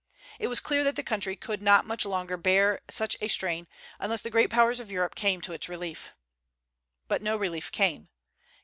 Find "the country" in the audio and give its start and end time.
0.95-1.35